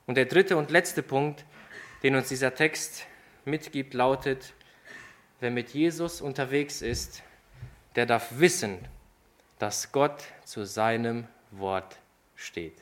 [0.08, 1.46] Und der dritte und letzte Punkt,
[2.02, 3.06] den uns dieser Text
[3.46, 4.54] mitgibt, lautet,
[5.40, 7.22] wer mit Jesus unterwegs ist,
[7.98, 8.78] der darf wissen,
[9.58, 11.98] dass Gott zu seinem Wort
[12.36, 12.76] steht.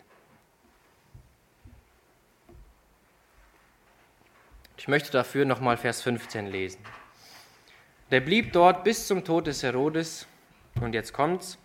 [4.78, 6.82] Ich möchte dafür nochmal Vers 15 lesen.
[8.12, 10.28] Der blieb dort bis zum Tod des Herodes,
[10.82, 11.58] und jetzt kommt's,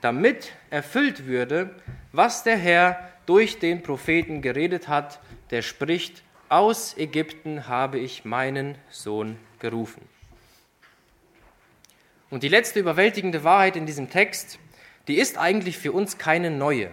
[0.00, 1.74] damit erfüllt würde,
[2.12, 5.18] was der Herr durch den Propheten geredet hat,
[5.50, 10.11] der spricht, aus Ägypten habe ich meinen Sohn gerufen.
[12.32, 14.58] Und die letzte überwältigende Wahrheit in diesem Text,
[15.06, 16.90] die ist eigentlich für uns keine neue.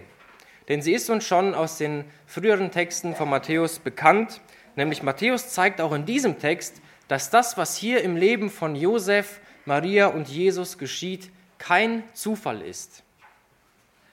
[0.68, 4.42] Denn sie ist uns schon aus den früheren Texten von Matthäus bekannt.
[4.76, 9.40] Nämlich Matthäus zeigt auch in diesem Text, dass das, was hier im Leben von Josef,
[9.64, 13.02] Maria und Jesus geschieht, kein Zufall ist.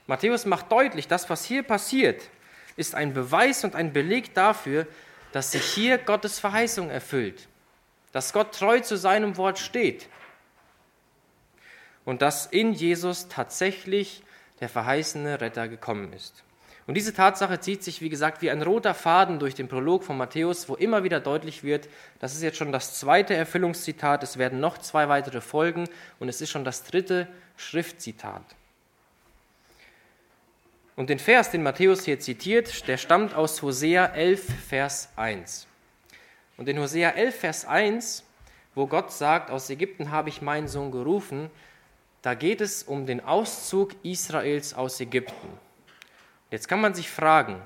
[0.05, 2.23] Matthäus macht deutlich, das, was hier passiert,
[2.77, 4.87] ist ein Beweis und ein Beleg dafür,
[5.33, 7.49] dass sich hier Gottes Verheißung erfüllt,
[8.13, 10.07] dass Gott treu zu seinem Wort steht
[12.08, 14.24] und dass in Jesus tatsächlich
[14.62, 16.41] der verheißene Retter gekommen ist.
[16.88, 20.15] Und diese Tatsache zieht sich, wie gesagt, wie ein roter Faden durch den Prolog von
[20.15, 21.89] Matthäus, wo immer wieder deutlich wird,
[22.20, 26.39] das ist jetzt schon das zweite Erfüllungszitat, es werden noch zwei weitere folgen und es
[26.39, 28.56] ist schon das dritte Schriftzitat.
[30.96, 35.67] Und den Vers, den Matthäus hier zitiert, der stammt aus Hosea 11, Vers 1.
[36.56, 38.24] Und in Hosea 11, Vers 1,
[38.76, 41.50] wo Gott sagt, aus Ägypten habe ich meinen Sohn gerufen,
[42.21, 45.49] da geht es um den Auszug Israels aus Ägypten.
[46.51, 47.62] Jetzt kann man sich fragen,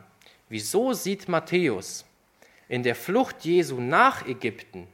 [0.50, 2.06] wieso sieht Matthäus
[2.68, 4.88] in der Flucht Jesu nach Ägypten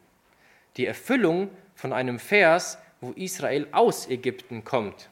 [0.78, 5.10] die Erfüllung von einem Vers, wo Israel aus Ägypten kommt?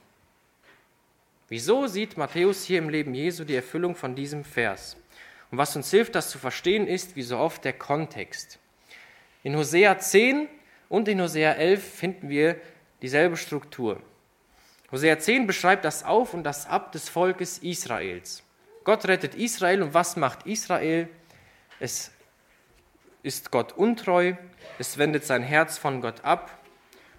[1.47, 4.97] Wieso sieht Matthäus hier im Leben Jesu die Erfüllung von diesem Vers?
[5.51, 8.59] Und was uns hilft, das zu verstehen, ist wie so oft der Kontext.
[9.43, 10.47] In Hosea 10
[10.89, 12.59] und in Hosea 11 finden wir
[13.01, 14.01] dieselbe Struktur.
[14.95, 18.43] Hosea 10 beschreibt das Auf und das Ab des Volkes Israels.
[18.85, 21.09] Gott rettet Israel und was macht Israel?
[21.81, 22.11] Es
[23.21, 24.35] ist Gott untreu,
[24.79, 26.57] es wendet sein Herz von Gott ab.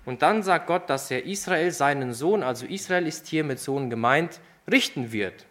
[0.06, 3.90] Und dann sagt Gott, dass er Israel, seinen Sohn, also Israel ist hier mit Sohn
[3.90, 4.40] gemeint,
[4.72, 5.44] richten wird.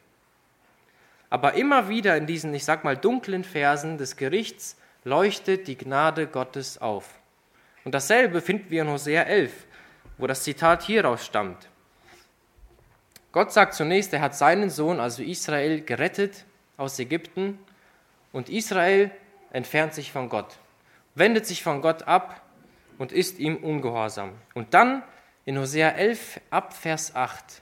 [1.30, 6.26] Aber immer wieder in diesen, ich sag mal, dunklen Versen des Gerichts leuchtet die Gnade
[6.26, 7.08] Gottes auf.
[7.84, 9.54] Und dasselbe finden wir in Hosea 11,
[10.18, 11.70] wo das Zitat hieraus stammt.
[13.36, 16.46] Gott sagt zunächst, er hat seinen Sohn, also Israel, gerettet
[16.78, 17.60] aus Ägypten
[18.32, 19.12] und Israel
[19.52, 20.58] entfernt sich von Gott,
[21.16, 22.42] wendet sich von Gott ab
[22.98, 24.32] und ist ihm ungehorsam.
[24.54, 25.04] Und dann
[25.44, 27.62] in Hosea 11 ab Vers 8,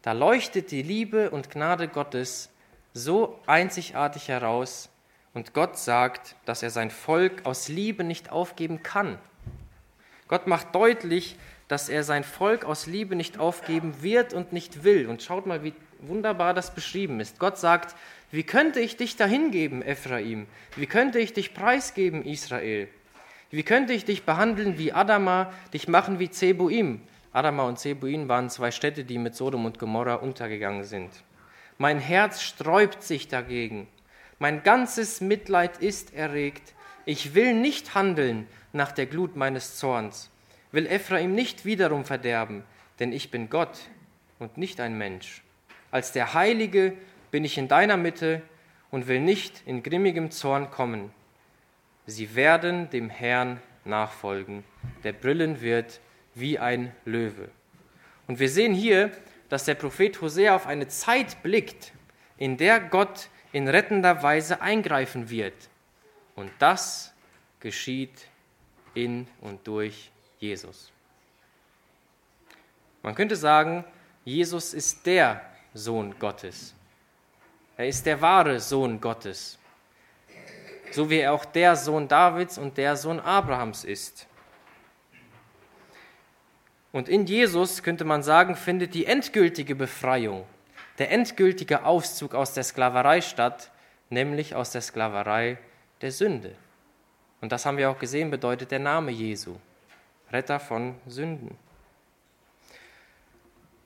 [0.00, 2.48] da leuchtet die Liebe und Gnade Gottes
[2.94, 4.88] so einzigartig heraus
[5.34, 9.18] und Gott sagt, dass er sein Volk aus Liebe nicht aufgeben kann.
[10.26, 11.36] Gott macht deutlich,
[11.68, 15.08] dass er sein Volk aus Liebe nicht aufgeben wird und nicht will.
[15.08, 17.38] Und schaut mal, wie wunderbar das beschrieben ist.
[17.38, 17.96] Gott sagt,
[18.30, 20.46] wie könnte ich dich dahingeben, Ephraim?
[20.76, 22.88] Wie könnte ich dich preisgeben, Israel?
[23.50, 27.00] Wie könnte ich dich behandeln wie Adama, dich machen wie Zebuim?
[27.32, 31.10] Adama und Zebuim waren zwei Städte, die mit Sodom und Gomorra untergegangen sind.
[31.78, 33.88] Mein Herz sträubt sich dagegen.
[34.38, 36.74] Mein ganzes Mitleid ist erregt.
[37.04, 40.30] Ich will nicht handeln nach der Glut meines Zorns
[40.76, 42.62] will Ephraim nicht wiederum verderben,
[43.00, 43.78] denn ich bin Gott
[44.38, 45.42] und nicht ein Mensch.
[45.90, 46.92] Als der Heilige
[47.30, 48.42] bin ich in deiner Mitte
[48.90, 51.10] und will nicht in grimmigem Zorn kommen.
[52.04, 54.64] Sie werden dem Herrn nachfolgen,
[55.02, 55.98] der brillen wird
[56.34, 57.48] wie ein Löwe.
[58.26, 59.10] Und wir sehen hier,
[59.48, 61.92] dass der Prophet Hosea auf eine Zeit blickt,
[62.36, 65.70] in der Gott in rettender Weise eingreifen wird.
[66.34, 67.14] Und das
[67.60, 68.28] geschieht
[68.92, 70.92] in und durch Jesus.
[73.02, 73.84] Man könnte sagen,
[74.24, 75.40] Jesus ist der
[75.72, 76.74] Sohn Gottes.
[77.76, 79.58] Er ist der wahre Sohn Gottes,
[80.90, 84.26] so wie er auch der Sohn Davids und der Sohn Abrahams ist.
[86.92, 90.46] Und in Jesus, könnte man sagen, findet die endgültige Befreiung,
[90.98, 93.70] der endgültige Auszug aus der Sklaverei statt,
[94.08, 95.58] nämlich aus der Sklaverei
[96.00, 96.56] der Sünde.
[97.42, 99.56] Und das haben wir auch gesehen, bedeutet der Name Jesu,
[100.32, 101.56] Retter von Sünden.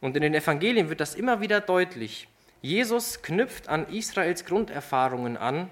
[0.01, 2.29] Und in den Evangelien wird das immer wieder deutlich.
[2.63, 5.71] Jesus knüpft an Israels Grunderfahrungen an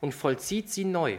[0.00, 1.18] und vollzieht sie neu.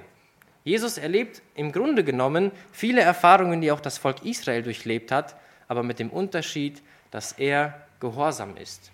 [0.64, 5.36] Jesus erlebt im Grunde genommen viele Erfahrungen, die auch das Volk Israel durchlebt hat,
[5.68, 8.92] aber mit dem Unterschied, dass er gehorsam ist.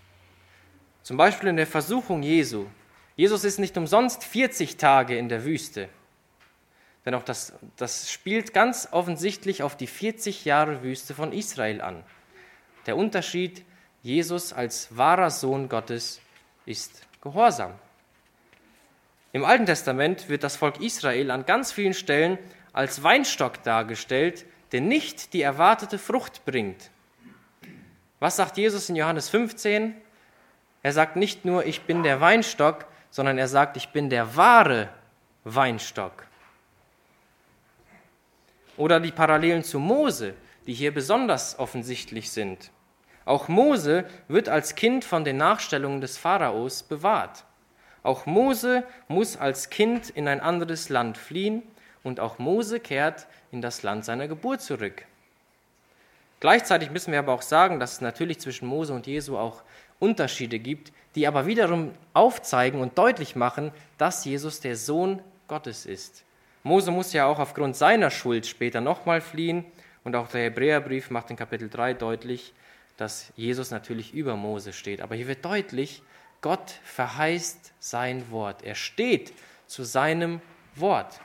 [1.04, 2.66] Zum Beispiel in der Versuchung Jesu.
[3.16, 5.90] Jesus ist nicht umsonst 40 Tage in der Wüste.
[7.10, 12.04] Denn auch das, das spielt ganz offensichtlich auf die 40 Jahre Wüste von Israel an.
[12.86, 13.66] Der Unterschied,
[14.04, 16.22] Jesus als wahrer Sohn Gottes
[16.68, 17.74] ist Gehorsam.
[19.34, 22.38] Im Alten Testament wird das Volk Israel an ganz vielen Stellen
[22.74, 26.92] als Weinstock dargestellt, der nicht die erwartete Frucht bringt.
[28.20, 29.96] Was sagt Jesus in Johannes 15?
[30.84, 34.90] Er sagt nicht nur, ich bin der Weinstock, sondern er sagt, ich bin der wahre
[35.44, 36.29] Weinstock.
[38.80, 42.72] Oder die Parallelen zu Mose, die hier besonders offensichtlich sind.
[43.26, 47.44] Auch Mose wird als Kind von den Nachstellungen des Pharaos bewahrt.
[48.04, 51.62] Auch Mose muss als Kind in ein anderes Land fliehen
[52.04, 55.04] und auch Mose kehrt in das Land seiner Geburt zurück.
[56.40, 59.62] Gleichzeitig müssen wir aber auch sagen, dass es natürlich zwischen Mose und Jesu auch
[60.00, 66.24] Unterschiede gibt, die aber wiederum aufzeigen und deutlich machen, dass Jesus der Sohn Gottes ist.
[66.64, 69.66] Mose muss ja auch aufgrund seiner Schuld später nochmal fliehen
[70.04, 72.54] und auch der Hebräerbrief macht in Kapitel 3 deutlich,
[72.98, 75.02] dass Jesus natürlich über Mose steht.
[75.02, 76.04] Aber hier wird deutlich,
[76.42, 78.64] Gott verheißt sein Wort.
[78.64, 79.34] Er steht
[79.68, 80.42] zu seinem
[80.76, 81.20] Wort.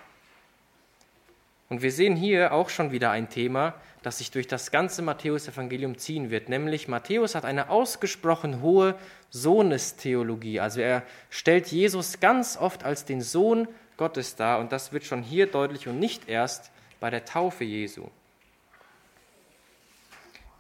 [1.68, 5.99] Und wir sehen hier auch schon wieder ein Thema, das sich durch das ganze Matthäusevangelium
[5.99, 8.97] ziehen wird, nämlich Matthäus hat eine ausgesprochen hohe
[9.31, 10.61] Sohnestheologie.
[10.61, 15.22] Also er stellt Jesus ganz oft als den Sohn Gottes dar und das wird schon
[15.22, 18.09] hier deutlich und nicht erst bei der Taufe Jesu.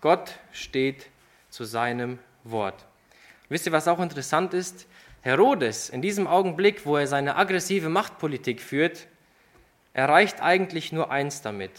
[0.00, 1.06] Gott steht
[1.50, 2.84] zu seinem Wort.
[3.48, 4.86] Wisst ihr, was auch interessant ist?
[5.22, 9.06] Herodes, in diesem Augenblick, wo er seine aggressive Machtpolitik führt,
[9.94, 11.70] erreicht eigentlich nur eins damit,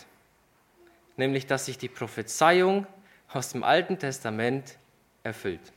[1.18, 2.88] nämlich dass sich die Prophezeiung
[3.32, 4.78] aus dem Alten Testament
[5.22, 5.74] erfüllt.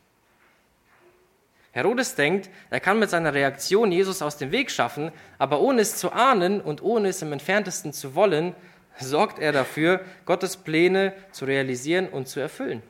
[1.78, 5.96] Herodes denkt, er kann mit seiner Reaktion Jesus aus dem Weg schaffen, aber ohne es
[5.96, 8.52] zu ahnen und ohne es im entferntesten zu wollen,
[8.98, 12.82] sorgt er dafür, Gottes Pläne zu realisieren und zu erfüllen.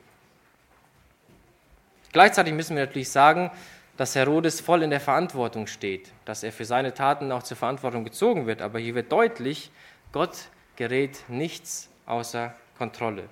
[2.12, 3.50] Gleichzeitig müssen wir natürlich sagen,
[3.98, 8.04] dass Herodes voll in der Verantwortung steht, dass er für seine Taten auch zur Verantwortung
[8.04, 8.62] gezogen wird.
[8.62, 9.70] Aber hier wird deutlich,
[10.12, 13.24] Gott gerät nichts außer Kontrolle.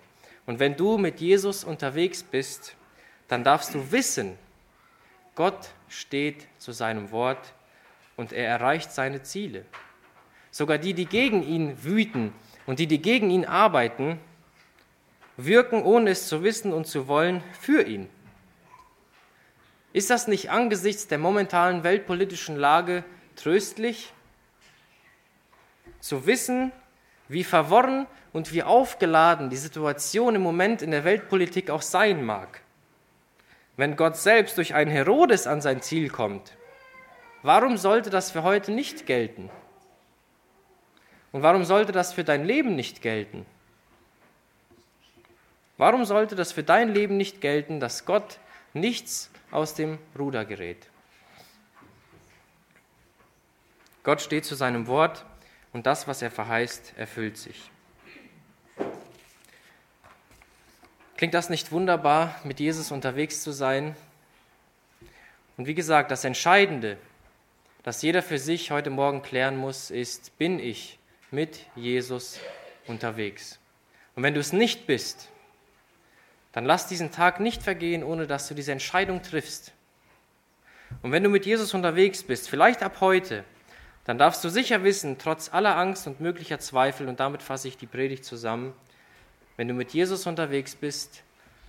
[0.44, 2.74] Und wenn du mit Jesus unterwegs bist,
[3.28, 4.36] dann darfst du wissen,
[5.36, 7.54] Gott steht zu seinem Wort
[8.16, 9.64] und er erreicht seine Ziele.
[10.50, 12.32] Sogar die, die gegen ihn wüten
[12.64, 14.18] und die, die gegen ihn arbeiten,
[15.36, 18.08] wirken, ohne es zu wissen und zu wollen, für ihn.
[19.92, 23.04] Ist das nicht angesichts der momentanen weltpolitischen Lage
[23.36, 24.12] tröstlich?
[26.00, 26.72] Zu wissen,
[27.28, 32.62] wie verworren und wie aufgeladen die Situation im Moment in der Weltpolitik auch sein mag.
[33.76, 36.56] Wenn Gott selbst durch einen Herodes an sein Ziel kommt,
[37.42, 39.50] warum sollte das für heute nicht gelten?
[41.32, 43.44] Und warum sollte das für dein Leben nicht gelten?
[45.76, 48.38] Warum sollte das für dein Leben nicht gelten, dass Gott
[48.76, 50.88] nichts aus dem Ruder gerät.
[54.02, 55.24] Gott steht zu seinem Wort
[55.72, 57.70] und das, was er verheißt, erfüllt sich.
[61.16, 63.96] Klingt das nicht wunderbar, mit Jesus unterwegs zu sein?
[65.56, 66.98] Und wie gesagt, das Entscheidende,
[67.82, 70.98] das jeder für sich heute Morgen klären muss, ist, bin ich
[71.30, 72.38] mit Jesus
[72.86, 73.58] unterwegs?
[74.14, 75.30] Und wenn du es nicht bist,
[76.52, 79.72] dann lass diesen Tag nicht vergehen, ohne dass du diese Entscheidung triffst.
[81.00, 83.42] Und wenn du mit Jesus unterwegs bist, vielleicht ab heute,
[84.04, 87.78] dann darfst du sicher wissen, trotz aller Angst und möglicher Zweifel, und damit fasse ich
[87.78, 88.74] die Predigt zusammen,
[89.56, 91.22] wenn du mit Jesus unterwegs bist,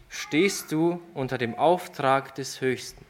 [0.10, 3.06] stehst du unter dem Auftrag des Höchsten.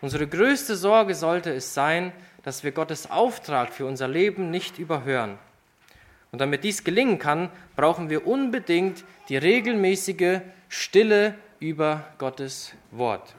[0.00, 5.38] Unsere größte Sorge sollte es sein, dass wir Gottes Auftrag für unser Leben nicht überhören.
[6.32, 13.34] Und damit dies gelingen kann, brauchen wir unbedingt die regelmäßige Stille über Gottes Wort,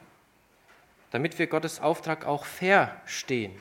[1.10, 3.54] damit wir Gottes Auftrag auch verstehen.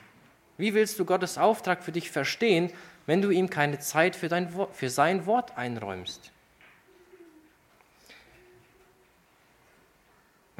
[0.57, 2.71] Wie willst du Gottes Auftrag für dich verstehen,
[3.07, 6.31] wenn du ihm keine Zeit für, dein, für sein Wort einräumst?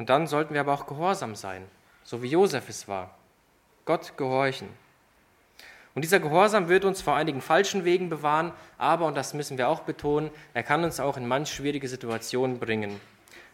[0.02, 1.62] Und dann sollten wir aber auch gehorsam sein,
[2.02, 3.14] so wie Josef es war.
[3.84, 4.68] Gott gehorchen.
[5.94, 9.68] Und dieser Gehorsam wird uns vor einigen falschen Wegen bewahren, aber, und das müssen wir
[9.68, 13.00] auch betonen, er kann uns auch in manch schwierige Situationen bringen.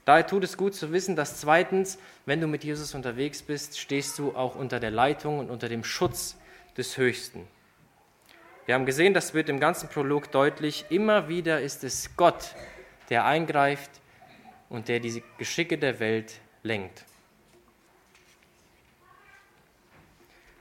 [0.06, 4.18] Daher tut es gut zu wissen, dass zweitens, wenn du mit Jesus unterwegs bist, stehst
[4.18, 6.38] du auch unter der Leitung und unter dem Schutz
[6.78, 7.46] des Höchsten.
[8.64, 12.54] Wir haben gesehen, das wird im ganzen Prolog deutlich, immer wieder ist es Gott,
[13.10, 13.97] der eingreift
[14.68, 17.04] und der die Geschicke der Welt lenkt.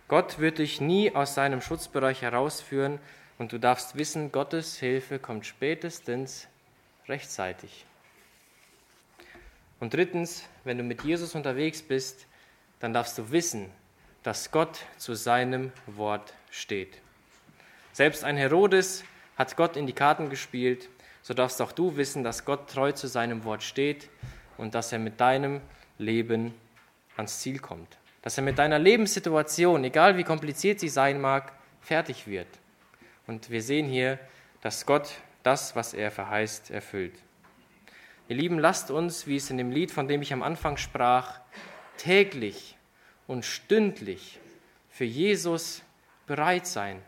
[0.07, 2.99] Gott wird dich nie aus seinem Schutzbereich herausführen
[3.37, 6.47] und du darfst wissen, Gottes Hilfe kommt spätestens
[7.07, 7.85] rechtzeitig.
[9.79, 12.25] Und drittens, wenn du mit Jesus unterwegs bist,
[12.79, 13.69] dann darfst du wissen,
[14.23, 16.99] dass Gott zu seinem Wort steht.
[17.93, 19.03] Selbst ein Herodes
[19.37, 20.89] hat Gott in die Karten gespielt,
[21.27, 24.09] so darfst auch du wissen, dass Gott treu zu seinem Wort steht
[24.57, 25.61] und dass er mit deinem
[25.97, 26.53] Leben
[27.17, 27.97] ans Ziel kommt
[28.27, 32.49] dass er mit deiner Lebenssituation, egal wie kompliziert sie sein mag, fertig wird.
[33.25, 34.19] Und wir sehen hier,
[34.59, 35.13] dass Gott
[35.43, 37.13] das, was er verheißt, erfüllt.
[38.27, 41.39] Ihr Lieben, lasst uns, wie es in dem Lied, von dem ich am Anfang sprach,
[41.95, 42.75] täglich
[43.27, 44.41] und stündlich
[44.89, 45.81] für Jesus
[46.25, 47.01] bereit sein.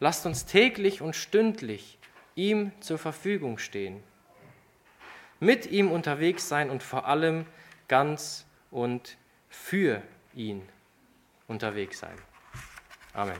[0.00, 1.99] Lasst uns täglich und stündlich
[2.34, 4.02] ihm zur Verfügung stehen,
[5.38, 7.46] mit ihm unterwegs sein und vor allem
[7.88, 9.16] ganz und
[9.48, 10.02] für
[10.34, 10.62] ihn
[11.48, 12.16] unterwegs sein.
[13.12, 13.38] Amen.